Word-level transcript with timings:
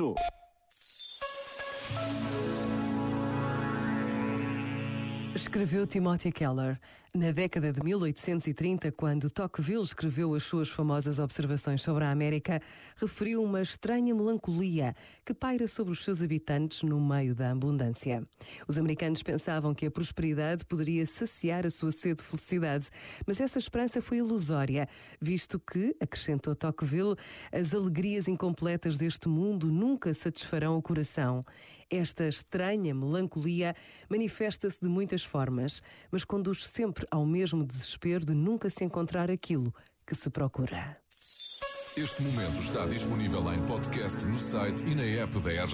Latino. 0.00 0.14
Escreveu 5.34 5.86
Timothy 5.86 6.32
Keller. 6.32 6.80
Na 7.12 7.32
década 7.32 7.72
de 7.72 7.82
1830, 7.82 8.92
quando 8.92 9.28
Tocqueville 9.28 9.82
escreveu 9.82 10.32
as 10.32 10.44
suas 10.44 10.68
famosas 10.68 11.18
observações 11.18 11.82
sobre 11.82 12.04
a 12.04 12.10
América, 12.12 12.62
referiu 12.94 13.42
uma 13.42 13.60
estranha 13.60 14.14
melancolia 14.14 14.94
que 15.26 15.34
paira 15.34 15.66
sobre 15.66 15.92
os 15.92 16.04
seus 16.04 16.22
habitantes 16.22 16.84
no 16.84 17.00
meio 17.00 17.34
da 17.34 17.50
abundância. 17.50 18.22
Os 18.68 18.78
americanos 18.78 19.24
pensavam 19.24 19.74
que 19.74 19.86
a 19.86 19.90
prosperidade 19.90 20.64
poderia 20.64 21.04
saciar 21.04 21.66
a 21.66 21.70
sua 21.70 21.90
sede 21.90 22.22
de 22.22 22.28
felicidade, 22.28 22.88
mas 23.26 23.40
essa 23.40 23.58
esperança 23.58 24.00
foi 24.00 24.18
ilusória, 24.18 24.88
visto 25.20 25.58
que, 25.58 25.96
acrescentou 26.00 26.54
Tocqueville, 26.54 27.16
as 27.50 27.74
alegrias 27.74 28.28
incompletas 28.28 28.98
deste 28.98 29.28
mundo 29.28 29.66
nunca 29.66 30.14
satisfarão 30.14 30.78
o 30.78 30.82
coração. 30.82 31.44
Esta 31.90 32.28
estranha 32.28 32.94
melancolia 32.94 33.74
manifesta-se 34.08 34.80
de 34.80 34.88
muitas 34.88 35.24
formas, 35.24 35.82
mas 36.08 36.24
conduz 36.24 36.68
sempre 37.00 37.06
ao 37.10 37.24
mesmo 37.24 37.64
desespero 37.64 38.24
de 38.24 38.34
nunca 38.34 38.68
se 38.68 38.84
encontrar 38.84 39.30
aquilo 39.30 39.72
que 40.06 40.14
se 40.14 40.28
procura. 40.28 40.98
Este 41.96 42.22
momento 42.22 42.62
está 42.62 42.86
disponível 42.86 43.52
em 43.52 43.60
podcast 43.66 44.24
no 44.24 44.36
site 44.36 44.84
e 44.86 44.94
na 44.94 45.02
app 45.02 45.38
da. 45.40 45.66